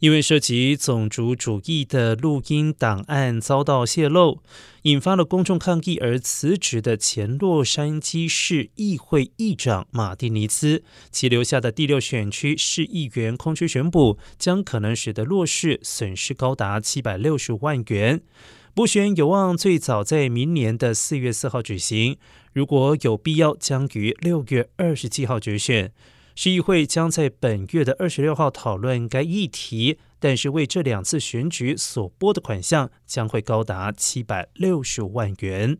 [0.00, 4.42] 因为涉及种族主义的录音档案遭到泄露，
[4.82, 18.22] 引发了公众抗议而辞职的前洛杉矶市议会议长马丁尼兹，其留下的第六选区市议员空缺选补，将可能使得洛市损失高达七百六十万元。
[18.72, 22.16] 补选有望最早在明年的四月四号举行，
[22.54, 25.92] 如果有必要，将于六月二十七号决选。
[26.34, 35.78] 市议会将在本月的二十六号讨论该议题，但是为这两次选举所拨的款项将会高达七百六十万元。